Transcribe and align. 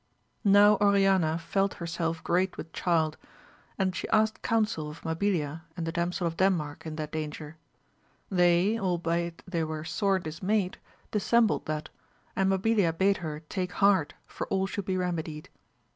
OW 0.47 0.77
Oriana 0.81 1.37
felt 1.37 1.75
herself 1.75 2.23
great 2.23 2.57
with 2.57 2.73
child, 2.73 3.17
and 3.77 3.95
she 3.95 4.09
asked 4.09 4.41
counsel 4.41 4.89
of 4.89 5.01
Mabilia 5.03 5.61
and 5.77 5.85
the 5.85 5.91
Dam 5.91 6.11
sel 6.11 6.25
of 6.25 6.37
Denmark 6.37 6.87
in 6.87 6.95
that 6.95 7.11
danger; 7.11 7.55
they 8.27 8.79
albeit 8.79 9.43
they 9.47 9.63
were 9.63 9.83
sore 9.83 10.17
dismayed 10.17 10.79
dissembled 11.11 11.67
that, 11.67 11.89
and 12.35 12.49
Mabilia 12.49 12.97
bade 12.97 13.17
her 13.17 13.41
take 13.41 13.73
heart 13.73 14.15
for 14.25 14.47
all 14.47 14.65
should 14.65 14.85
be 14.85 14.97
remedied. 14.97 15.49